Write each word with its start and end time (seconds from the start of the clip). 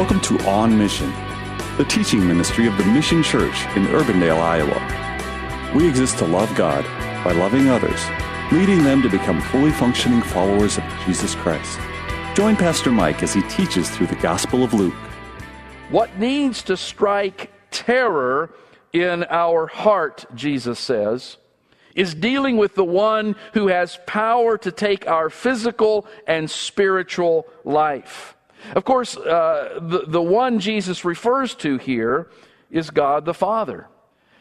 Welcome 0.00 0.22
to 0.22 0.40
On 0.48 0.78
Mission, 0.78 1.12
the 1.76 1.84
teaching 1.84 2.26
ministry 2.26 2.66
of 2.66 2.74
the 2.78 2.86
Mission 2.86 3.22
Church 3.22 3.66
in 3.76 3.84
Urbandale, 3.88 4.40
Iowa. 4.40 5.74
We 5.76 5.86
exist 5.86 6.16
to 6.20 6.24
love 6.24 6.48
God 6.56 6.86
by 7.22 7.32
loving 7.32 7.68
others, 7.68 8.00
leading 8.50 8.82
them 8.82 9.02
to 9.02 9.10
become 9.10 9.42
fully 9.42 9.70
functioning 9.70 10.22
followers 10.22 10.78
of 10.78 10.84
Jesus 11.04 11.34
Christ. 11.34 11.78
Join 12.34 12.56
Pastor 12.56 12.90
Mike 12.90 13.22
as 13.22 13.34
he 13.34 13.42
teaches 13.42 13.90
through 13.90 14.06
the 14.06 14.16
Gospel 14.16 14.64
of 14.64 14.72
Luke. 14.72 14.94
What 15.90 16.18
needs 16.18 16.62
to 16.62 16.78
strike 16.78 17.50
terror 17.70 18.54
in 18.94 19.24
our 19.28 19.66
heart, 19.66 20.24
Jesus 20.34 20.78
says, 20.78 21.36
is 21.94 22.14
dealing 22.14 22.56
with 22.56 22.74
the 22.74 22.86
one 22.86 23.36
who 23.52 23.66
has 23.66 24.00
power 24.06 24.56
to 24.56 24.72
take 24.72 25.06
our 25.06 25.28
physical 25.28 26.06
and 26.26 26.50
spiritual 26.50 27.46
life. 27.64 28.34
Of 28.74 28.84
course, 28.84 29.16
uh, 29.16 29.78
the, 29.80 30.04
the 30.06 30.22
one 30.22 30.60
Jesus 30.60 31.04
refers 31.04 31.54
to 31.56 31.78
here 31.78 32.30
is 32.70 32.90
God 32.90 33.24
the 33.24 33.34
Father. 33.34 33.88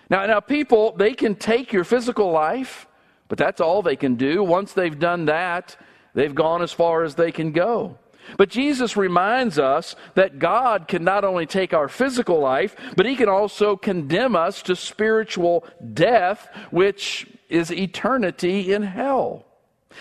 Now, 0.10 0.26
now, 0.26 0.40
people, 0.40 0.94
they 0.94 1.14
can 1.14 1.36
take 1.36 1.72
your 1.72 1.84
physical 1.84 2.32
life, 2.32 2.88
but 3.28 3.38
that's 3.38 3.62
all 3.62 3.82
they 3.82 3.96
can 3.96 4.16
do. 4.16 4.44
Once 4.44 4.74
they've 4.74 4.98
done 4.98 5.26
that, 5.26 5.78
they've 6.16 6.34
gone 6.34 6.62
as 6.62 6.72
far 6.72 7.04
as 7.04 7.16
they 7.16 7.32
can 7.32 7.52
go. 7.52 7.98
But 8.38 8.50
Jesus 8.50 8.98
reminds 8.98 9.58
us 9.58 9.96
that 10.16 10.40
God 10.40 10.88
can 10.88 11.04
not 11.04 11.24
only 11.24 11.46
take 11.46 11.74
our 11.74 11.88
physical 11.88 12.40
life, 12.40 12.76
but 12.96 13.06
He 13.06 13.16
can 13.16 13.30
also 13.30 13.76
condemn 13.76 14.36
us 14.36 14.62
to 14.64 14.76
spiritual 14.76 15.66
death, 15.94 16.50
which 16.72 17.28
is 17.50 17.72
eternity 17.72 18.74
in 18.74 18.84
hell. 18.84 19.46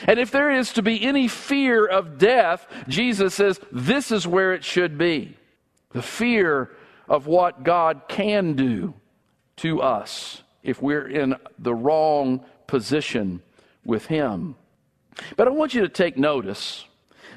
And 0.06 0.18
if 0.18 0.30
there 0.30 0.50
is 0.50 0.72
to 0.74 0.82
be 0.82 1.02
any 1.02 1.28
fear 1.28 1.86
of 1.86 2.18
death, 2.18 2.66
Jesus 2.88 3.34
says 3.34 3.60
this 3.72 4.10
is 4.12 4.26
where 4.26 4.54
it 4.54 4.64
should 4.64 4.98
be 4.98 5.36
the 5.90 6.02
fear 6.02 6.70
of 7.08 7.26
what 7.26 7.64
God 7.64 8.02
can 8.08 8.54
do 8.54 8.94
to 9.56 9.80
us 9.80 10.42
if 10.62 10.82
we're 10.82 11.08
in 11.08 11.34
the 11.58 11.74
wrong 11.74 12.44
position 12.66 13.42
with 13.84 14.06
Him. 14.06 14.54
But 15.36 15.48
I 15.48 15.50
want 15.50 15.74
you 15.74 15.80
to 15.80 15.88
take 15.88 16.16
notice 16.16 16.84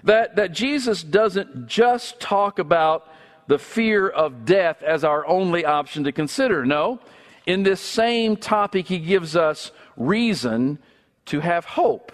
that, 0.04 0.36
that 0.36 0.52
Jesus 0.52 1.02
doesn't 1.04 1.68
just 1.68 2.20
talk 2.20 2.60
about 2.60 3.08
the 3.48 3.58
fear 3.58 4.08
of 4.08 4.46
death 4.46 4.84
as 4.84 5.04
our 5.04 5.26
only 5.26 5.66
option 5.66 6.04
to 6.04 6.12
consider. 6.12 6.66
No, 6.66 7.00
in 7.46 7.64
this 7.64 7.82
same 7.82 8.38
topic, 8.38 8.88
He 8.88 9.00
gives 9.00 9.36
us 9.36 9.72
reason 9.98 10.80
to 11.26 11.40
have 11.40 11.66
hope. 11.66 12.12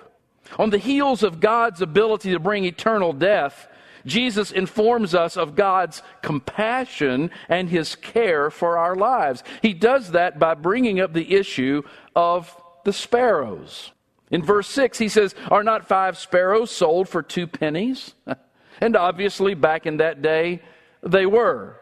On 0.58 0.70
the 0.70 0.78
heels 0.78 1.24
of 1.24 1.40
God's 1.40 1.82
ability 1.82 2.32
to 2.32 2.40
bring 2.40 2.66
eternal 2.66 3.14
death, 3.14 3.68
Jesus 4.06 4.52
informs 4.52 5.14
us 5.14 5.36
of 5.36 5.56
God's 5.56 6.02
compassion 6.22 7.30
and 7.50 7.70
his 7.70 7.96
care 7.96 8.50
for 8.50 8.78
our 8.78 8.96
lives. 8.96 9.44
He 9.62 9.74
does 9.74 10.12
that 10.12 10.40
by 10.40 10.54
bringing 10.56 11.00
up 11.00 11.14
the 11.14 11.36
issue 11.36 11.84
of 12.16 12.56
the 12.86 12.94
sparrows. 12.94 13.92
In 14.32 14.44
verse 14.44 14.68
6, 14.70 14.98
he 14.98 15.10
says, 15.10 15.36
Are 15.52 15.64
not 15.64 15.88
five 15.88 16.18
sparrows 16.18 16.72
sold 16.72 17.10
for 17.10 17.22
two 17.22 17.48
pennies? 17.48 18.14
and 18.82 18.96
obviously, 18.96 19.54
back 19.54 19.86
in 19.86 19.98
that 19.98 20.22
day, 20.22 20.62
they 21.04 21.26
were. 21.26 21.78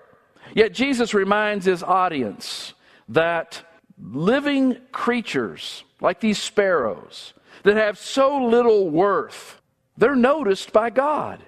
Yet 0.53 0.73
Jesus 0.73 1.13
reminds 1.13 1.65
his 1.65 1.83
audience 1.83 2.73
that 3.09 3.63
living 4.01 4.77
creatures 4.91 5.83
like 6.01 6.19
these 6.19 6.37
sparrows 6.37 7.33
that 7.65 7.77
have 7.77 7.97
so 7.97 8.37
little 8.37 8.89
worth, 8.89 9.59
they're 9.97 10.15
noticed 10.15 10.71
by 10.71 10.91
God. 10.91 11.43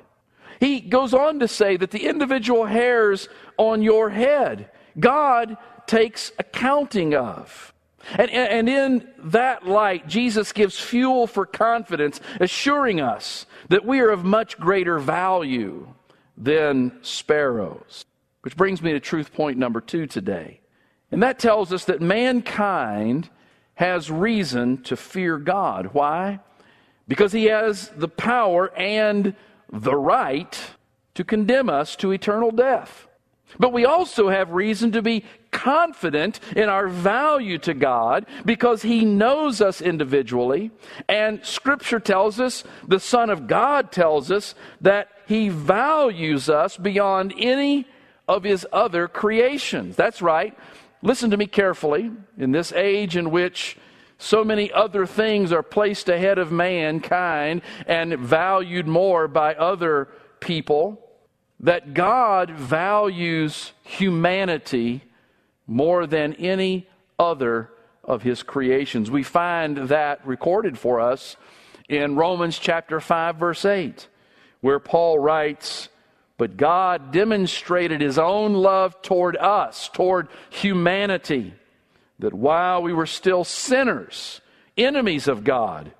He 0.59 0.79
goes 0.79 1.13
on 1.13 1.39
to 1.39 1.47
say 1.47 1.77
that 1.77 1.91
the 1.91 2.07
individual 2.07 2.65
hairs 2.65 3.29
on 3.57 3.83
your 3.83 4.09
head, 4.09 4.71
God 4.99 5.57
takes 5.85 6.31
accounting 6.39 7.13
of. 7.13 7.71
And, 8.15 8.31
and 8.31 8.67
in 8.67 9.07
that 9.19 9.67
light, 9.67 10.07
Jesus 10.07 10.51
gives 10.53 10.79
fuel 10.79 11.27
for 11.27 11.45
confidence, 11.45 12.19
assuring 12.39 12.99
us 12.99 13.45
that 13.69 13.85
we 13.85 13.99
are 13.99 14.09
of 14.09 14.25
much 14.25 14.57
greater 14.57 14.97
value 14.97 15.87
than 16.35 16.93
sparrows. 17.03 18.05
Which 18.41 18.57
brings 18.57 18.81
me 18.81 18.93
to 18.93 18.99
truth 18.99 19.33
point 19.33 19.57
number 19.59 19.81
two 19.81 20.07
today. 20.07 20.61
And 21.11 21.21
that 21.21 21.37
tells 21.37 21.71
us 21.71 21.85
that 21.85 22.01
mankind 22.01 23.29
has 23.77 24.11
reason 24.11 24.83
to 24.83 24.95
fear 24.95 25.37
God. 25.37 25.91
Why? 25.93 26.39
Because 27.07 27.31
he 27.31 27.45
has 27.45 27.89
the 27.95 28.07
power 28.07 28.71
and 28.75 29.35
the 29.71 29.95
right 29.95 30.59
to 31.15 31.23
condemn 31.23 31.69
us 31.69 31.95
to 31.97 32.11
eternal 32.11 32.51
death. 32.51 33.07
But 33.59 33.73
we 33.73 33.85
also 33.85 34.29
have 34.29 34.51
reason 34.51 34.91
to 34.91 35.01
be 35.01 35.23
confident 35.51 36.39
in 36.55 36.69
our 36.69 36.87
value 36.87 37.57
to 37.59 37.73
God 37.73 38.25
because 38.45 38.81
He 38.81 39.05
knows 39.05 39.61
us 39.61 39.81
individually. 39.81 40.71
And 41.07 41.43
Scripture 41.45 41.99
tells 41.99 42.39
us, 42.39 42.63
the 42.87 42.99
Son 42.99 43.29
of 43.29 43.47
God 43.47 43.91
tells 43.91 44.31
us, 44.31 44.53
that 44.81 45.09
He 45.27 45.49
values 45.49 46.49
us 46.49 46.77
beyond 46.77 47.33
any 47.37 47.87
of 48.27 48.43
His 48.43 48.67
other 48.71 49.07
creations. 49.07 49.95
That's 49.95 50.21
right. 50.21 50.55
Listen 51.01 51.29
to 51.31 51.37
me 51.37 51.45
carefully. 51.47 52.11
In 52.37 52.51
this 52.51 52.71
age 52.71 53.15
in 53.15 53.31
which 53.31 53.77
so 54.17 54.43
many 54.43 54.71
other 54.71 55.05
things 55.05 55.51
are 55.51 55.63
placed 55.63 56.09
ahead 56.09 56.37
of 56.37 56.51
mankind 56.51 57.61
and 57.85 58.17
valued 58.17 58.87
more 58.87 59.27
by 59.27 59.53
other 59.55 60.09
people, 60.39 61.03
that 61.59 61.93
God 61.93 62.51
values 62.51 63.73
humanity 63.83 65.03
more 65.65 66.07
than 66.07 66.33
any 66.33 66.87
other 67.19 67.71
of 68.03 68.23
his 68.23 68.41
creations. 68.43 69.11
We 69.11 69.23
find 69.23 69.89
that 69.89 70.25
recorded 70.25 70.77
for 70.79 70.99
us 70.99 71.35
in 71.89 72.15
Romans 72.15 72.57
chapter 72.57 72.99
5 72.99 73.35
verse 73.35 73.65
8 73.65 74.07
where 74.61 74.79
Paul 74.79 75.19
writes, 75.19 75.89
but 76.37 76.57
God 76.57 77.11
demonstrated 77.11 78.01
his 78.01 78.19
own 78.19 78.53
love 78.53 79.01
toward 79.01 79.35
us, 79.37 79.89
toward 79.89 80.27
humanity, 80.49 81.53
that 82.19 82.33
while 82.33 82.81
we 82.81 82.93
were 82.93 83.05
still 83.07 83.43
sinners, 83.43 84.41
enemies 84.77 85.27
of 85.27 85.43
God, 85.43 85.91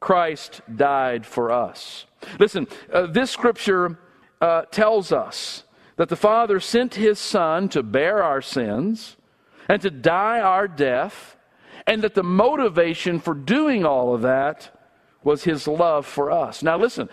Christ 0.00 0.60
died 0.74 1.26
for 1.26 1.50
us. 1.50 2.06
Listen, 2.38 2.66
uh, 2.92 3.06
this 3.06 3.30
scripture 3.30 3.98
uh, 4.40 4.62
tells 4.70 5.10
us 5.10 5.64
that 5.96 6.08
the 6.08 6.16
Father 6.16 6.60
sent 6.60 6.94
his 6.94 7.18
Son 7.18 7.68
to 7.70 7.82
bear 7.82 8.22
our 8.22 8.42
sins 8.42 9.16
and 9.68 9.82
to 9.82 9.90
die 9.90 10.40
our 10.40 10.68
death, 10.68 11.36
and 11.86 12.02
that 12.02 12.14
the 12.14 12.22
motivation 12.22 13.20
for 13.20 13.34
doing 13.34 13.84
all 13.84 14.14
of 14.14 14.22
that 14.22 14.70
was 15.24 15.44
his 15.44 15.66
love 15.66 16.06
for 16.06 16.30
us. 16.30 16.62
Now, 16.62 16.78
listen, 16.78 17.08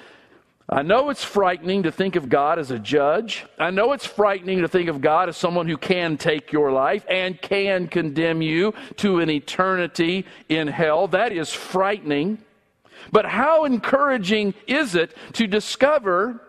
I 0.68 0.82
know 0.82 1.12
it's 1.12 1.24
frightening 1.24 1.84
to 1.84 1.92
think 1.92 2.16
of 2.16 2.28
God 2.28 2.58
as 2.58 2.72
a 2.72 2.80
judge. 2.80 3.46
I 3.60 3.70
know 3.70 3.92
it's 3.94 4.08
frightening 4.08 4.62
to 4.62 4.68
think 4.68 4.90
of 4.90 5.00
God 5.00 5.30
as 5.30 5.38
someone 5.38 5.68
who 5.68 5.78
can 5.78 6.18
take 6.18 6.52
your 6.52 6.72
life 6.72 7.06
and 7.08 7.40
can 7.40 7.88
condemn 7.88 8.42
you 8.42 8.74
to 8.98 9.20
an 9.20 9.30
eternity 9.30 10.26
in 10.50 10.68
hell. 10.68 11.08
That 11.08 11.32
is 11.32 11.54
frightening. 11.54 12.40
But 13.12 13.26
how 13.26 13.66
encouraging 13.66 14.56
is 14.66 14.96
it 14.96 15.16
to 15.34 15.46
discover 15.46 16.42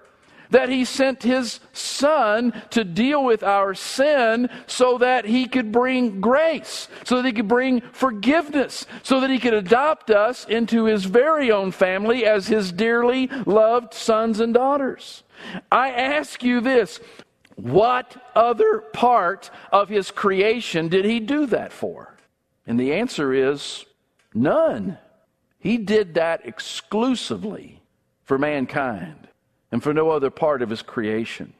that 0.50 0.68
he 0.68 0.84
sent 0.84 1.22
his 1.22 1.60
son 1.72 2.52
to 2.70 2.84
deal 2.84 3.24
with 3.24 3.42
our 3.42 3.74
sin 3.74 4.48
so 4.66 4.98
that 4.98 5.24
he 5.24 5.46
could 5.46 5.72
bring 5.72 6.20
grace, 6.20 6.88
so 7.04 7.16
that 7.16 7.26
he 7.26 7.32
could 7.32 7.48
bring 7.48 7.80
forgiveness, 7.92 8.86
so 9.02 9.20
that 9.20 9.30
he 9.30 9.38
could 9.38 9.54
adopt 9.54 10.10
us 10.10 10.44
into 10.44 10.84
his 10.84 11.04
very 11.04 11.50
own 11.50 11.70
family 11.70 12.24
as 12.24 12.46
his 12.46 12.72
dearly 12.72 13.28
loved 13.46 13.94
sons 13.94 14.40
and 14.40 14.54
daughters. 14.54 15.22
I 15.70 15.90
ask 15.90 16.42
you 16.42 16.60
this 16.60 17.00
what 17.56 18.16
other 18.34 18.80
part 18.92 19.50
of 19.72 19.88
his 19.88 20.10
creation 20.10 20.88
did 20.88 21.04
he 21.04 21.20
do 21.20 21.46
that 21.46 21.72
for? 21.72 22.14
And 22.66 22.78
the 22.78 22.92
answer 22.92 23.32
is 23.32 23.86
none. 24.34 24.98
He 25.58 25.78
did 25.78 26.14
that 26.14 26.46
exclusively 26.46 27.80
for 28.24 28.38
mankind 28.38 29.26
and 29.72 29.82
for 29.82 29.92
no 29.92 30.10
other 30.10 30.30
part 30.30 30.62
of 30.62 30.70
his 30.70 30.82
creation, 30.82 31.52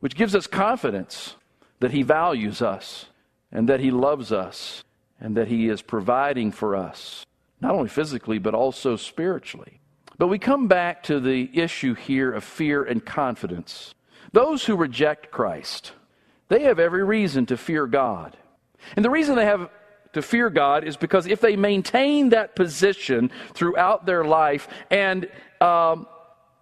which 0.00 0.16
gives 0.16 0.34
us 0.34 0.46
confidence 0.46 1.36
that 1.80 1.92
he 1.92 2.02
values 2.02 2.62
us 2.62 3.06
and 3.50 3.68
that 3.68 3.80
he 3.80 3.90
loves 3.90 4.32
us 4.32 4.84
and 5.20 5.36
that 5.36 5.48
he 5.48 5.68
is 5.68 5.82
providing 5.82 6.52
for 6.52 6.76
us, 6.76 7.26
not 7.60 7.74
only 7.74 7.88
physically, 7.88 8.38
but 8.38 8.54
also 8.54 8.96
spiritually. 8.96 9.80
But 10.18 10.28
we 10.28 10.38
come 10.38 10.68
back 10.68 11.02
to 11.04 11.18
the 11.20 11.50
issue 11.54 11.94
here 11.94 12.32
of 12.32 12.44
fear 12.44 12.84
and 12.84 13.04
confidence. 13.04 13.94
Those 14.32 14.64
who 14.64 14.76
reject 14.76 15.30
Christ, 15.30 15.92
they 16.48 16.62
have 16.62 16.78
every 16.78 17.04
reason 17.04 17.46
to 17.46 17.56
fear 17.56 17.86
God. 17.86 18.36
And 18.96 19.04
the 19.04 19.10
reason 19.10 19.34
they 19.34 19.44
have 19.44 19.70
to 20.12 20.22
fear 20.22 20.50
God 20.50 20.84
is 20.84 20.96
because 20.96 21.26
if 21.26 21.40
they 21.40 21.56
maintain 21.56 22.30
that 22.30 22.56
position 22.56 23.30
throughout 23.54 24.06
their 24.06 24.24
life 24.24 24.68
and 24.90 25.28
um, 25.60 26.06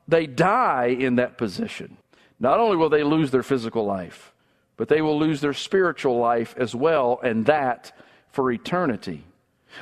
they 0.08 0.26
die 0.26 0.87
in 0.87 1.16
that 1.16 1.38
position. 1.38 1.96
not 2.40 2.60
only 2.60 2.76
will 2.76 2.88
they 2.88 3.02
lose 3.02 3.31
their 3.31 3.43
physical 3.43 3.84
life, 3.84 4.32
but 4.76 4.88
they 4.88 5.02
will 5.02 5.19
lose 5.19 5.40
their 5.40 5.52
spiritual 5.52 6.19
life 6.19 6.55
as 6.56 6.75
well, 6.75 7.20
and 7.22 7.46
that 7.46 7.93
for 8.31 8.50
eternity. 8.50 9.25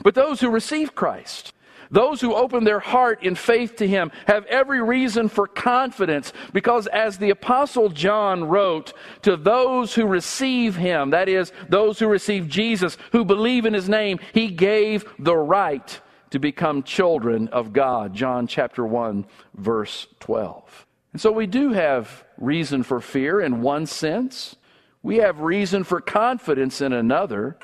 But 0.02 0.14
those 0.14 0.40
who 0.40 0.48
receive 0.48 0.94
Christ, 0.94 1.52
those 1.90 2.20
who 2.20 2.34
open 2.34 2.64
their 2.64 2.80
heart 2.80 3.22
in 3.22 3.34
faith 3.34 3.76
to 3.76 3.86
Him 3.86 4.10
have 4.26 4.46
every 4.46 4.82
reason 4.82 5.28
for 5.28 5.46
confidence 5.46 6.32
because, 6.52 6.86
as 6.88 7.18
the 7.18 7.30
Apostle 7.30 7.90
John 7.90 8.44
wrote, 8.44 8.92
to 9.22 9.36
those 9.36 9.94
who 9.94 10.06
receive 10.06 10.76
Him, 10.76 11.10
that 11.10 11.28
is, 11.28 11.52
those 11.68 11.98
who 11.98 12.08
receive 12.08 12.48
Jesus, 12.48 12.96
who 13.12 13.24
believe 13.24 13.66
in 13.66 13.74
His 13.74 13.88
name, 13.88 14.18
He 14.32 14.48
gave 14.48 15.04
the 15.18 15.36
right 15.36 16.00
to 16.30 16.38
become 16.38 16.82
children 16.82 17.48
of 17.48 17.72
God. 17.72 18.14
John 18.14 18.46
chapter 18.46 18.84
1, 18.84 19.26
verse 19.54 20.06
12. 20.20 20.86
And 21.12 21.20
so 21.20 21.32
we 21.32 21.46
do 21.46 21.72
have 21.72 22.24
reason 22.36 22.82
for 22.82 23.00
fear 23.00 23.40
in 23.40 23.62
one 23.62 23.86
sense, 23.86 24.56
we 25.02 25.18
have 25.18 25.40
reason 25.40 25.84
for 25.84 26.00
confidence 26.00 26.80
in 26.80 26.92
another. 26.92 27.56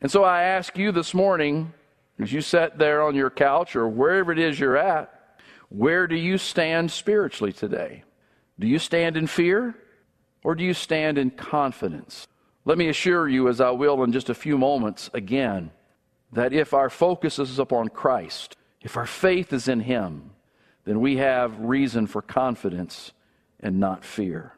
And 0.00 0.10
so 0.10 0.22
I 0.22 0.42
ask 0.42 0.76
you 0.76 0.92
this 0.92 1.14
morning, 1.14 1.72
as 2.18 2.32
you 2.32 2.40
sat 2.40 2.78
there 2.78 3.02
on 3.02 3.14
your 3.14 3.30
couch 3.30 3.74
or 3.74 3.88
wherever 3.88 4.30
it 4.32 4.38
is 4.38 4.60
you're 4.60 4.76
at, 4.76 5.40
where 5.70 6.06
do 6.06 6.14
you 6.14 6.38
stand 6.38 6.90
spiritually 6.90 7.52
today? 7.52 8.04
Do 8.60 8.66
you 8.66 8.78
stand 8.78 9.16
in 9.16 9.26
fear 9.26 9.74
or 10.44 10.54
do 10.54 10.62
you 10.62 10.74
stand 10.74 11.18
in 11.18 11.30
confidence? 11.30 12.28
Let 12.64 12.78
me 12.78 12.88
assure 12.88 13.28
you, 13.28 13.48
as 13.48 13.60
I 13.60 13.70
will 13.70 14.04
in 14.04 14.12
just 14.12 14.30
a 14.30 14.34
few 14.34 14.56
moments 14.56 15.10
again, 15.12 15.70
that 16.34 16.52
if 16.52 16.74
our 16.74 16.90
focus 16.90 17.38
is 17.38 17.58
upon 17.58 17.88
Christ, 17.88 18.56
if 18.80 18.96
our 18.96 19.06
faith 19.06 19.52
is 19.52 19.68
in 19.68 19.80
Him, 19.80 20.30
then 20.84 21.00
we 21.00 21.16
have 21.16 21.58
reason 21.58 22.06
for 22.06 22.20
confidence 22.20 23.12
and 23.60 23.80
not 23.80 24.04
fear. 24.04 24.52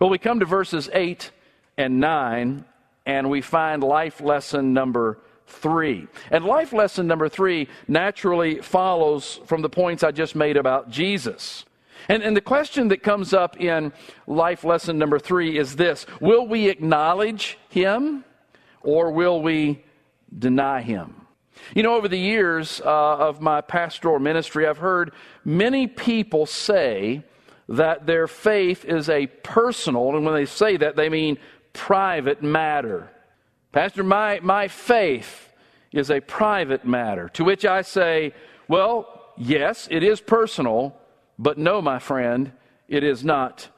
Well, 0.00 0.10
we 0.10 0.18
come 0.18 0.40
to 0.40 0.46
verses 0.46 0.88
8 0.92 1.30
and 1.76 2.00
9, 2.00 2.64
and 3.04 3.30
we 3.30 3.40
find 3.40 3.82
life 3.82 4.20
lesson 4.20 4.72
number 4.72 5.18
three. 5.46 6.06
And 6.30 6.44
life 6.44 6.72
lesson 6.72 7.06
number 7.06 7.28
three 7.28 7.68
naturally 7.86 8.60
follows 8.60 9.40
from 9.46 9.62
the 9.62 9.68
points 9.68 10.02
I 10.02 10.12
just 10.12 10.36
made 10.36 10.56
about 10.56 10.90
Jesus. 10.90 11.64
And, 12.08 12.22
and 12.22 12.36
the 12.36 12.40
question 12.40 12.88
that 12.88 13.02
comes 13.02 13.34
up 13.34 13.60
in 13.60 13.92
life 14.26 14.62
lesson 14.62 14.98
number 14.98 15.18
three 15.18 15.58
is 15.58 15.76
this 15.76 16.06
Will 16.20 16.46
we 16.46 16.68
acknowledge 16.68 17.58
him 17.68 18.24
or 18.82 19.10
will 19.10 19.42
we 19.42 19.82
deny 20.36 20.82
him? 20.82 21.26
You 21.74 21.82
know, 21.82 21.96
over 21.96 22.08
the 22.08 22.18
years 22.18 22.80
uh, 22.84 23.16
of 23.16 23.40
my 23.40 23.60
pastoral 23.60 24.18
ministry, 24.18 24.66
I've 24.66 24.78
heard 24.78 25.12
many 25.44 25.86
people 25.86 26.46
say 26.46 27.24
that 27.68 28.06
their 28.06 28.26
faith 28.26 28.84
is 28.84 29.08
a 29.08 29.26
personal, 29.26 30.16
and 30.16 30.24
when 30.24 30.34
they 30.34 30.46
say 30.46 30.76
that, 30.78 30.96
they 30.96 31.08
mean 31.08 31.38
private 31.72 32.42
matter. 32.42 33.10
Pastor, 33.72 34.02
my, 34.02 34.40
my 34.40 34.68
faith 34.68 35.52
is 35.92 36.10
a 36.10 36.20
private 36.20 36.84
matter. 36.84 37.28
To 37.30 37.44
which 37.44 37.64
I 37.64 37.82
say, 37.82 38.32
well, 38.68 39.32
yes, 39.36 39.88
it 39.90 40.02
is 40.02 40.20
personal, 40.20 40.96
but 41.38 41.58
no, 41.58 41.82
my 41.82 41.98
friend, 41.98 42.52
it 42.88 43.04
is 43.04 43.24
not 43.24 43.68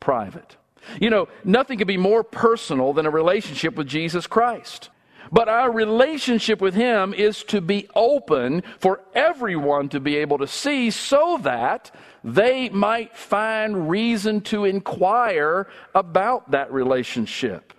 private. 0.00 0.56
You 1.00 1.10
know, 1.10 1.28
nothing 1.44 1.78
could 1.78 1.86
be 1.86 1.96
more 1.96 2.24
personal 2.24 2.92
than 2.92 3.06
a 3.06 3.10
relationship 3.10 3.74
with 3.74 3.86
Jesus 3.86 4.26
Christ. 4.26 4.90
But 5.32 5.48
our 5.48 5.72
relationship 5.72 6.60
with 6.60 6.74
Him 6.74 7.14
is 7.14 7.42
to 7.44 7.62
be 7.62 7.88
open 7.94 8.62
for 8.78 9.00
everyone 9.14 9.88
to 9.88 9.98
be 9.98 10.16
able 10.16 10.36
to 10.38 10.46
see 10.46 10.90
so 10.90 11.38
that 11.42 11.90
they 12.22 12.68
might 12.68 13.16
find 13.16 13.88
reason 13.88 14.42
to 14.42 14.66
inquire 14.66 15.68
about 15.94 16.50
that 16.50 16.70
relationship. 16.70 17.72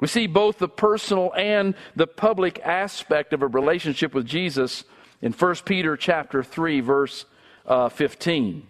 We 0.00 0.08
see 0.08 0.26
both 0.26 0.58
the 0.58 0.68
personal 0.68 1.32
and 1.36 1.76
the 1.94 2.08
public 2.08 2.60
aspect 2.64 3.32
of 3.32 3.40
a 3.40 3.46
relationship 3.46 4.12
with 4.12 4.26
Jesus 4.26 4.84
in 5.22 5.32
1 5.32 5.54
Peter 5.64 5.96
chapter 5.96 6.42
3 6.42 6.80
verse 6.80 7.24
uh, 7.66 7.88
15. 7.88 8.66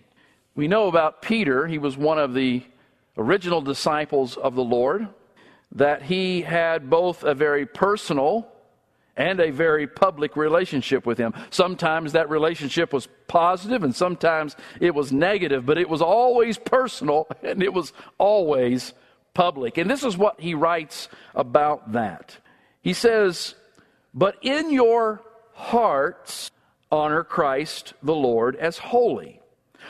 We 0.54 0.68
know 0.68 0.88
about 0.88 1.22
Peter, 1.22 1.66
he 1.66 1.78
was 1.78 1.96
one 1.96 2.18
of 2.18 2.34
the 2.34 2.62
original 3.16 3.62
disciples 3.62 4.36
of 4.36 4.54
the 4.54 4.64
Lord, 4.64 5.08
that 5.72 6.02
he 6.02 6.42
had 6.42 6.88
both 6.88 7.22
a 7.22 7.34
very 7.34 7.66
personal 7.66 8.48
and 9.16 9.40
a 9.40 9.50
very 9.50 9.86
public 9.86 10.36
relationship 10.36 11.06
with 11.06 11.18
him. 11.18 11.32
Sometimes 11.50 12.12
that 12.12 12.28
relationship 12.28 12.92
was 12.92 13.08
positive 13.28 13.82
and 13.82 13.94
sometimes 13.94 14.56
it 14.80 14.94
was 14.94 15.12
negative, 15.12 15.64
but 15.64 15.78
it 15.78 15.88
was 15.88 16.02
always 16.02 16.58
personal 16.58 17.26
and 17.42 17.62
it 17.62 17.72
was 17.72 17.92
always 18.18 18.92
public. 19.34 19.78
And 19.78 19.90
this 19.90 20.04
is 20.04 20.16
what 20.16 20.40
he 20.40 20.54
writes 20.54 21.08
about 21.34 21.92
that. 21.92 22.36
He 22.82 22.92
says, 22.92 23.54
But 24.14 24.36
in 24.42 24.70
your 24.70 25.22
hearts, 25.54 26.50
honor 26.92 27.24
Christ 27.24 27.94
the 28.02 28.14
Lord 28.14 28.56
as 28.56 28.78
holy. 28.78 29.40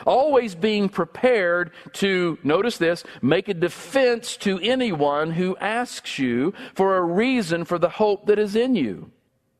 Always 0.05 0.55
being 0.55 0.89
prepared 0.89 1.71
to, 1.93 2.37
notice 2.43 2.77
this, 2.77 3.03
make 3.21 3.47
a 3.49 3.53
defense 3.53 4.37
to 4.37 4.59
anyone 4.59 5.31
who 5.31 5.57
asks 5.57 6.19
you 6.19 6.53
for 6.75 6.97
a 6.97 7.01
reason 7.01 7.65
for 7.65 7.79
the 7.79 7.89
hope 7.89 8.27
that 8.27 8.39
is 8.39 8.55
in 8.55 8.75
you. 8.75 9.11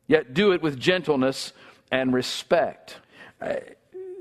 Yet 0.06 0.34
do 0.34 0.52
it 0.52 0.62
with 0.62 0.78
gentleness 0.78 1.52
and 1.90 2.12
respect. 2.12 2.96
Uh, 3.40 3.56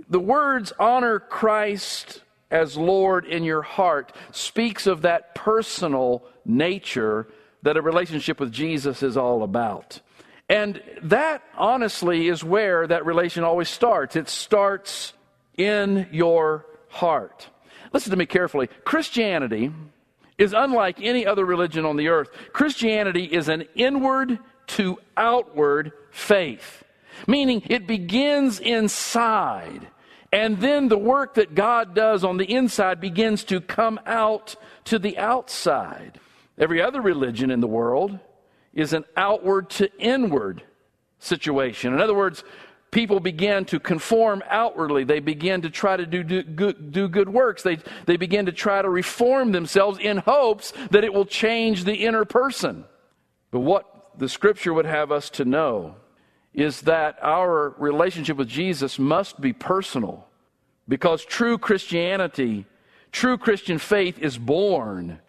the 0.10 0.20
words 0.20 0.74
honor 0.80 1.20
Christ 1.20 2.22
as 2.50 2.78
Lord 2.78 3.26
in 3.26 3.44
your 3.44 3.62
heart 3.62 4.14
speaks 4.32 4.88
of 4.88 5.02
that 5.02 5.36
personal 5.36 6.24
nature 6.46 7.28
that 7.64 7.78
a 7.78 7.82
relationship 7.82 8.40
with 8.40 8.52
Jesus 8.52 9.04
is 9.04 9.18
all 9.18 9.44
about. 9.44 10.00
And 10.50 10.82
that, 11.02 11.44
honestly, 11.58 12.30
is 12.30 12.44
where 12.44 12.88
that 12.88 13.06
relation 13.06 13.44
always 13.44 13.68
starts. 13.70 14.16
It 14.16 14.30
starts 14.30 15.12
in 15.58 16.08
your 16.12 16.66
heart. 16.90 17.50
Listen 17.94 18.12
to 18.12 18.18
me 18.18 18.26
carefully. 18.26 18.68
Christianity 18.86 19.72
is 20.38 20.54
unlike 20.54 21.02
any 21.02 21.26
other 21.26 21.46
religion 21.46 21.86
on 21.86 21.98
the 21.98 22.10
earth. 22.10 22.30
Christianity 22.54 23.26
is 23.26 23.50
an 23.50 23.66
inward 23.76 24.40
to 24.68 25.00
outward 25.16 25.92
faith, 26.12 26.84
meaning 27.28 27.64
it 27.66 27.88
begins 27.88 28.60
inside 28.60 29.88
and 30.32 30.60
then 30.60 30.90
the 30.90 30.98
work 30.98 31.36
that 31.36 31.56
God 31.56 31.96
does 31.96 32.24
on 32.24 32.38
the 32.38 32.52
inside 32.52 33.00
begins 33.00 33.44
to 33.46 33.62
come 33.62 34.00
out 34.06 34.56
to 34.86 35.00
the 35.00 35.18
outside. 35.18 36.20
Every 36.58 36.82
other 36.82 37.02
religion 37.02 37.50
in 37.50 37.62
the 37.62 37.68
world 37.68 38.20
is 38.74 38.94
an 38.94 39.06
outward 39.16 39.70
to 39.72 39.90
inward 40.00 40.64
situation. 41.20 41.94
In 41.94 42.02
other 42.02 42.14
words, 42.14 42.44
people 42.92 43.20
begin 43.20 43.66
to 43.66 43.80
conform 43.80 44.44
outwardly. 44.50 45.04
They 45.04 45.20
begin 45.20 45.62
to 45.64 45.70
try 45.70 45.98
to 45.98 46.06
do, 46.06 46.24
do, 46.24 46.44
good, 46.44 46.92
do 46.92 47.08
good 47.08 47.30
works. 47.30 47.64
They, 47.64 47.80
they 48.06 48.18
begin 48.18 48.46
to 48.46 48.52
try 48.52 48.82
to 48.82 48.90
reform 48.90 49.52
themselves 49.52 50.00
in 50.00 50.18
hopes 50.18 50.74
that 50.92 51.04
it 51.04 51.14
will 51.14 51.26
change 51.26 51.84
the 51.84 51.96
inner 51.96 52.26
person. 52.26 52.86
But 53.52 53.60
what 53.62 54.14
the 54.18 54.30
scripture 54.30 54.74
would 54.74 54.86
have 54.86 55.12
us 55.12 55.30
to 55.32 55.46
know 55.46 55.96
is 56.54 56.82
that 56.82 57.20
our 57.22 57.76
relationship 57.78 58.38
with 58.38 58.48
Jesus 58.48 58.98
must 58.98 59.40
be 59.40 59.54
personal 59.54 60.28
because 60.88 61.24
true 61.24 61.58
Christianity, 61.58 62.66
true 63.12 63.38
Christian 63.38 63.78
faith 63.78 64.18
is 64.20 64.38
born 64.38 65.20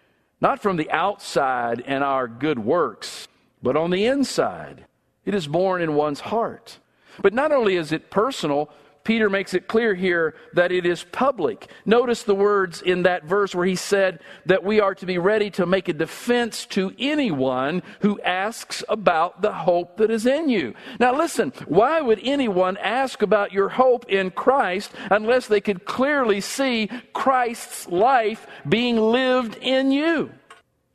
not 0.40 0.62
from 0.62 0.76
the 0.76 0.90
outside 0.90 1.82
and 1.86 2.04
our 2.04 2.28
good 2.28 2.58
works, 2.58 3.28
but 3.62 3.76
on 3.76 3.90
the 3.90 4.06
inside. 4.06 4.86
It 5.24 5.34
is 5.34 5.46
born 5.46 5.82
in 5.82 5.94
one's 5.94 6.20
heart. 6.20 6.78
But 7.22 7.34
not 7.34 7.52
only 7.52 7.76
is 7.76 7.92
it 7.92 8.10
personal, 8.10 8.70
Peter 9.08 9.30
makes 9.30 9.54
it 9.54 9.68
clear 9.68 9.94
here 9.94 10.34
that 10.52 10.70
it 10.70 10.84
is 10.84 11.02
public. 11.04 11.70
Notice 11.86 12.24
the 12.24 12.34
words 12.34 12.82
in 12.82 13.04
that 13.04 13.24
verse 13.24 13.54
where 13.54 13.64
he 13.64 13.74
said 13.74 14.20
that 14.44 14.62
we 14.62 14.80
are 14.80 14.94
to 14.96 15.06
be 15.06 15.16
ready 15.16 15.48
to 15.52 15.64
make 15.64 15.88
a 15.88 15.94
defense 15.94 16.66
to 16.66 16.92
anyone 16.98 17.82
who 18.00 18.20
asks 18.20 18.84
about 18.86 19.40
the 19.40 19.50
hope 19.50 19.96
that 19.96 20.10
is 20.10 20.26
in 20.26 20.50
you. 20.50 20.74
Now, 21.00 21.16
listen, 21.16 21.54
why 21.64 22.02
would 22.02 22.20
anyone 22.22 22.76
ask 22.76 23.22
about 23.22 23.50
your 23.50 23.70
hope 23.70 24.04
in 24.10 24.30
Christ 24.30 24.92
unless 25.10 25.46
they 25.46 25.62
could 25.62 25.86
clearly 25.86 26.42
see 26.42 26.90
Christ's 27.14 27.88
life 27.88 28.46
being 28.68 28.96
lived 28.98 29.56
in 29.62 29.90
you? 29.90 30.32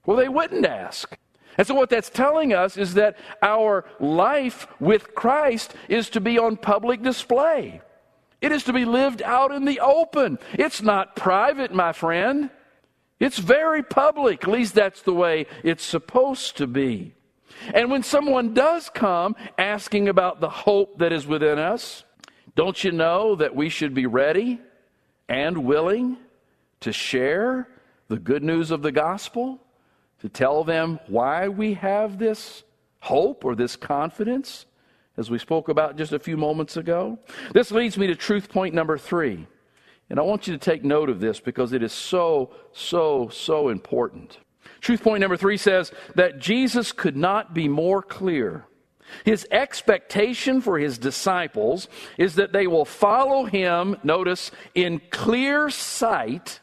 Well, 0.05 0.17
they 0.17 0.29
wouldn't 0.29 0.67
ask. 0.67 1.17
And 1.57 1.67
so, 1.67 1.73
what 1.75 1.89
that's 1.89 2.09
telling 2.09 2.53
us 2.53 2.77
is 2.77 2.95
that 2.95 3.17
our 3.41 3.85
life 3.99 4.67
with 4.79 5.13
Christ 5.15 5.73
is 5.87 6.09
to 6.11 6.21
be 6.21 6.39
on 6.39 6.57
public 6.57 7.01
display. 7.01 7.81
It 8.41 8.51
is 8.51 8.63
to 8.65 8.73
be 8.73 8.85
lived 8.85 9.21
out 9.21 9.51
in 9.51 9.65
the 9.65 9.79
open. 9.79 10.37
It's 10.53 10.81
not 10.81 11.15
private, 11.15 11.73
my 11.73 11.93
friend. 11.93 12.49
It's 13.19 13.37
very 13.37 13.83
public. 13.83 14.43
At 14.43 14.49
least 14.49 14.73
that's 14.75 15.01
the 15.01 15.13
way 15.13 15.45
it's 15.63 15.83
supposed 15.83 16.57
to 16.57 16.67
be. 16.67 17.13
And 17.73 17.89
when 17.89 18.03
someone 18.03 18.53
does 18.53 18.89
come 18.89 19.35
asking 19.57 20.09
about 20.09 20.41
the 20.41 20.49
hope 20.49 20.97
that 20.97 21.13
is 21.13 21.25
within 21.25 21.59
us, 21.59 22.03
don't 22.55 22.83
you 22.83 22.91
know 22.91 23.35
that 23.35 23.55
we 23.55 23.69
should 23.69 23.93
be 23.93 24.05
ready 24.05 24.59
and 25.29 25.65
willing 25.65 26.17
to 26.81 26.91
share 26.91 27.69
the 28.09 28.19
good 28.19 28.43
news 28.43 28.71
of 28.71 28.81
the 28.81 28.91
gospel, 28.91 29.59
to 30.23 30.29
tell 30.29 30.63
them 30.63 31.01
why 31.07 31.49
we 31.49 31.73
have 31.73 32.17
this 32.17 32.63
hope 33.01 33.43
or 33.43 33.55
this 33.55 33.75
confidence, 33.75 34.65
as 35.17 35.29
we 35.29 35.37
spoke 35.37 35.67
about 35.67 35.97
just 35.97 36.13
a 36.13 36.17
few 36.17 36.37
moments 36.37 36.77
ago. 36.77 37.19
This 37.53 37.71
leads 37.71 37.97
me 37.97 38.07
to 38.07 38.15
truth 38.15 38.47
point 38.47 38.73
number 38.73 38.97
three. 38.97 39.45
And 40.09 40.17
I 40.17 40.23
want 40.23 40.47
you 40.47 40.53
to 40.53 40.57
take 40.57 40.81
note 40.81 41.09
of 41.09 41.19
this 41.19 41.41
because 41.41 41.73
it 41.73 41.83
is 41.83 41.91
so, 41.91 42.51
so, 42.71 43.27
so 43.33 43.67
important. 43.67 44.37
Truth 44.79 45.03
point 45.03 45.19
number 45.19 45.35
three 45.35 45.57
says 45.57 45.91
that 46.15 46.39
Jesus 46.39 46.93
could 46.93 47.17
not 47.17 47.53
be 47.53 47.67
more 47.67 48.01
clear. 48.01 48.65
His 49.25 49.45
expectation 49.51 50.61
for 50.61 50.79
his 50.79 50.97
disciples 50.97 51.89
is 52.17 52.35
that 52.35 52.53
they 52.53 52.67
will 52.67 52.85
follow 52.85 53.43
him, 53.43 53.97
notice, 54.03 54.51
in 54.73 55.01
clear 55.09 55.69
sight 55.69 56.61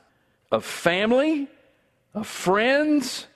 of 0.50 0.64
family, 0.64 1.48
of 2.14 2.26
friends, 2.26 3.26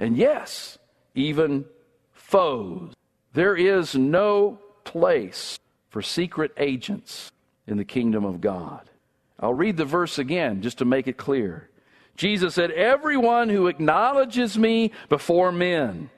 and 0.00 0.16
yes, 0.16 0.78
even 1.14 1.66
foes. 2.12 2.94
There 3.34 3.54
is 3.54 3.94
no 3.94 4.58
place 4.82 5.58
for 5.90 6.00
secret 6.00 6.52
agents 6.56 7.30
in 7.66 7.76
the 7.76 7.84
kingdom 7.84 8.24
of 8.24 8.40
God. 8.40 8.88
I'll 9.38 9.54
read 9.54 9.76
the 9.76 9.84
verse 9.84 10.18
again 10.18 10.62
just 10.62 10.78
to 10.78 10.84
make 10.84 11.06
it 11.06 11.18
clear. 11.18 11.68
Jesus 12.16 12.54
said, 12.54 12.70
Everyone 12.70 13.50
who 13.50 13.66
acknowledges 13.66 14.58
me 14.58 14.90
before 15.08 15.52
men, 15.52 16.10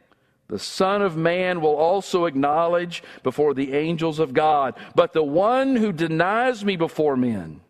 the 0.49 0.59
Son 0.59 1.03
of 1.03 1.17
Man 1.17 1.61
will 1.61 1.75
also 1.75 2.27
acknowledge 2.27 3.03
before 3.23 3.53
the 3.53 3.75
angels 3.75 4.19
of 4.19 4.33
God. 4.33 4.75
But 4.95 5.13
the 5.13 5.25
one 5.25 5.77
who 5.77 5.93
denies 5.93 6.65
me 6.65 6.77
before 6.77 7.17
men 7.17 7.61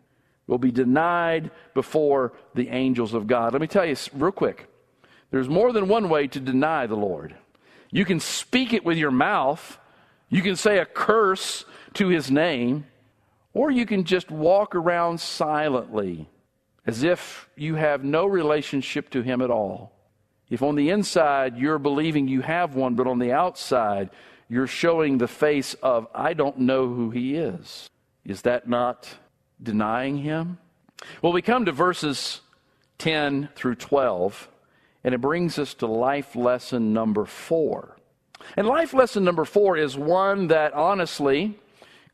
will 0.47 0.57
be 0.57 0.71
denied 0.71 1.49
before 1.73 2.33
the 2.53 2.69
angels 2.69 3.13
of 3.13 3.25
God. 3.25 3.53
Let 3.53 3.61
me 3.61 3.67
tell 3.67 3.85
you 3.85 3.95
real 4.13 4.31
quick 4.31 4.67
there's 5.33 5.49
more 5.49 5.73
than 5.73 5.87
one 5.87 6.09
way 6.09 6.27
to 6.27 6.39
deny 6.39 6.85
the 6.85 6.95
Lord. 6.95 7.35
You 7.89 8.05
can 8.05 8.19
speak 8.19 8.71
it 8.71 8.85
with 8.85 8.99
your 8.99 9.09
mouth, 9.09 9.79
you 10.29 10.43
can 10.43 10.55
say 10.55 10.77
a 10.77 10.85
curse 10.85 11.65
to 11.95 12.09
his 12.09 12.29
name, 12.29 12.85
or 13.51 13.71
you 13.71 13.87
can 13.87 14.03
just 14.03 14.29
walk 14.29 14.75
around 14.75 15.19
silently 15.19 16.29
as 16.85 17.01
if 17.01 17.49
you 17.55 17.73
have 17.73 18.03
no 18.03 18.27
relationship 18.27 19.09
to 19.09 19.23
Him 19.23 19.41
at 19.41 19.49
all. 19.49 19.91
If 20.51 20.61
on 20.61 20.75
the 20.75 20.91
inside 20.91 21.57
you're 21.57 21.79
believing 21.79 22.27
you 22.27 22.41
have 22.41 22.75
one, 22.75 22.93
but 22.93 23.07
on 23.07 23.17
the 23.17 23.31
outside 23.31 24.11
you're 24.47 24.67
showing 24.67 25.17
the 25.17 25.27
face 25.27 25.73
of, 25.81 26.05
I 26.13 26.33
don't 26.35 26.59
know 26.59 26.93
who 26.93 27.09
He 27.09 27.37
is, 27.37 27.89
is 28.23 28.43
that 28.43 28.69
not 28.69 29.09
denying 29.63 30.17
Him? 30.19 30.59
Well, 31.23 31.33
we 31.33 31.41
come 31.41 31.65
to 31.65 31.71
verses 31.71 32.41
10 32.99 33.49
through 33.55 33.75
12, 33.75 34.47
and 35.03 35.13
it 35.13 35.21
brings 35.21 35.59
us 35.59 35.73
to 35.75 35.87
life 35.87 36.35
lesson 36.35 36.93
number 36.93 37.25
four. 37.25 37.97
And 38.57 38.67
life 38.67 38.93
lesson 38.93 39.23
number 39.23 39.45
four 39.45 39.77
is 39.77 39.97
one 39.97 40.47
that 40.47 40.73
honestly 40.73 41.57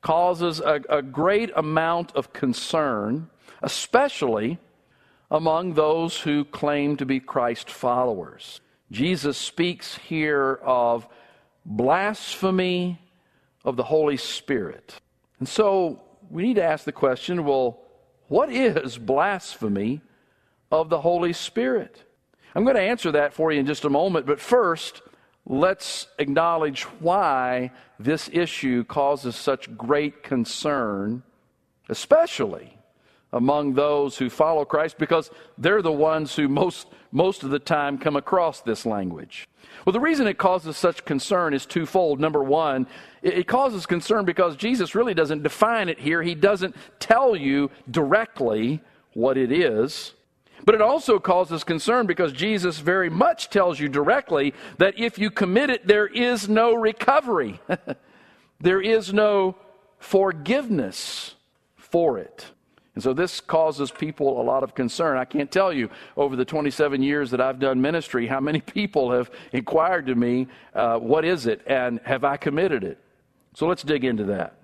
causes 0.01 0.59
a, 0.59 0.81
a 0.89 1.01
great 1.01 1.51
amount 1.55 2.15
of 2.15 2.33
concern 2.33 3.29
especially 3.61 4.59
among 5.31 5.73
those 5.73 6.21
who 6.21 6.45
claim 6.45 6.97
to 6.97 7.05
be 7.05 7.19
Christ 7.19 7.69
followers. 7.69 8.61
Jesus 8.91 9.37
speaks 9.37 9.97
here 9.97 10.59
of 10.63 11.07
blasphemy 11.65 12.99
of 13.63 13.75
the 13.75 13.83
Holy 13.83 14.17
Spirit. 14.17 14.95
And 15.39 15.47
so 15.47 16.01
we 16.29 16.43
need 16.43 16.55
to 16.55 16.63
ask 16.63 16.85
the 16.85 16.91
question 16.91 17.45
well, 17.45 17.81
what 18.27 18.51
is 18.51 18.97
blasphemy 18.97 20.01
of 20.71 20.89
the 20.89 21.01
Holy 21.01 21.33
Spirit? 21.33 22.03
I'm 22.55 22.63
going 22.63 22.75
to 22.75 22.81
answer 22.81 23.11
that 23.11 23.33
for 23.33 23.51
you 23.51 23.59
in 23.59 23.65
just 23.65 23.85
a 23.85 23.89
moment, 23.89 24.25
but 24.25 24.39
first, 24.39 25.01
let's 25.45 26.07
acknowledge 26.17 26.83
why 26.83 27.71
this 27.99 28.29
issue 28.31 28.83
causes 28.83 29.35
such 29.35 29.75
great 29.77 30.23
concern, 30.23 31.23
especially 31.89 32.77
among 33.31 33.73
those 33.73 34.17
who 34.17 34.29
follow 34.29 34.65
Christ 34.65 34.97
because 34.97 35.29
they're 35.57 35.81
the 35.81 35.91
ones 35.91 36.35
who 36.35 36.47
most, 36.47 36.87
most 37.11 37.43
of 37.43 37.51
the 37.51 37.59
time 37.59 37.97
come 37.97 38.15
across 38.15 38.61
this 38.61 38.85
language. 38.85 39.47
Well, 39.85 39.93
the 39.93 39.99
reason 39.99 40.27
it 40.27 40.37
causes 40.37 40.77
such 40.77 41.05
concern 41.05 41.53
is 41.53 41.65
twofold. 41.65 42.19
Number 42.19 42.43
one, 42.43 42.87
it 43.21 43.47
causes 43.47 43.85
concern 43.85 44.25
because 44.25 44.55
Jesus 44.55 44.95
really 44.95 45.13
doesn't 45.13 45.43
define 45.43 45.89
it 45.89 45.99
here. 45.99 46.23
He 46.23 46.35
doesn't 46.35 46.75
tell 46.99 47.35
you 47.35 47.69
directly 47.89 48.81
what 49.13 49.37
it 49.37 49.51
is. 49.51 50.13
But 50.65 50.75
it 50.75 50.81
also 50.81 51.19
causes 51.19 51.63
concern 51.63 52.05
because 52.05 52.33
Jesus 52.33 52.79
very 52.79 53.09
much 53.09 53.49
tells 53.49 53.79
you 53.79 53.87
directly 53.87 54.53
that 54.77 54.99
if 54.99 55.17
you 55.17 55.31
commit 55.31 55.69
it, 55.69 55.87
there 55.87 56.07
is 56.07 56.49
no 56.49 56.73
recovery. 56.75 57.59
there 58.59 58.81
is 58.81 59.13
no 59.13 59.55
forgiveness 59.99 61.35
for 61.75 62.17
it. 62.17 62.45
And 62.95 63.03
so 63.03 63.13
this 63.13 63.39
causes 63.39 63.91
people 63.91 64.41
a 64.41 64.43
lot 64.43 64.63
of 64.63 64.75
concern. 64.75 65.17
I 65.17 65.25
can't 65.25 65.49
tell 65.49 65.71
you 65.71 65.89
over 66.17 66.35
the 66.35 66.43
27 66.43 67.01
years 67.01 67.31
that 67.31 67.39
I've 67.39 67.59
done 67.59 67.79
ministry 67.81 68.27
how 68.27 68.39
many 68.39 68.59
people 68.79 69.11
have 69.11 69.31
inquired 69.53 70.07
to 70.07 70.15
me, 70.15 70.47
uh, 70.73 70.97
what 70.99 71.23
is 71.23 71.45
it 71.45 71.61
and 71.65 71.99
have 72.03 72.23
I 72.23 72.37
committed 72.37 72.83
it? 72.83 72.97
So 73.53 73.67
let's 73.67 73.83
dig 73.83 74.03
into 74.03 74.25
that. 74.25 74.55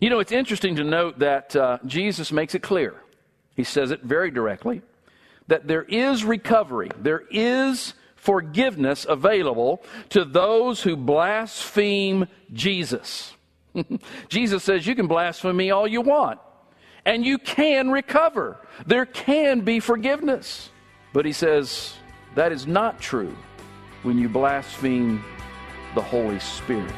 You 0.00 0.10
know, 0.10 0.18
it's 0.18 0.32
interesting 0.32 0.74
to 0.76 0.84
note 0.84 1.20
that 1.20 1.54
uh, 1.54 1.78
Jesus 1.86 2.32
makes 2.32 2.54
it 2.54 2.62
clear. 2.62 2.94
He 3.54 3.64
says 3.64 3.90
it 3.90 4.02
very 4.02 4.30
directly 4.30 4.82
that 5.48 5.66
there 5.66 5.82
is 5.82 6.24
recovery, 6.24 6.90
there 6.98 7.24
is 7.30 7.94
forgiveness 8.16 9.06
available 9.08 9.82
to 10.10 10.24
those 10.24 10.82
who 10.82 10.96
blaspheme 10.96 12.26
Jesus. 12.52 13.34
Jesus 14.28 14.62
says, 14.64 14.86
You 14.86 14.94
can 14.94 15.06
blaspheme 15.06 15.56
me 15.56 15.70
all 15.70 15.86
you 15.86 16.00
want 16.00 16.40
and 17.08 17.24
you 17.24 17.38
can 17.38 17.90
recover. 17.90 18.58
There 18.86 19.06
can 19.06 19.62
be 19.62 19.80
forgiveness. 19.80 20.68
But 21.14 21.24
he 21.24 21.32
says 21.32 21.94
that 22.34 22.52
is 22.52 22.66
not 22.66 23.00
true 23.00 23.34
when 24.02 24.18
you 24.18 24.28
blaspheme 24.28 25.24
the 25.94 26.02
Holy 26.02 26.38
Spirit. 26.38 26.92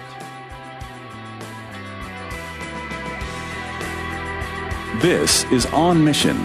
This 5.01 5.45
is 5.53 5.67
On 5.67 6.05
Mission. 6.05 6.45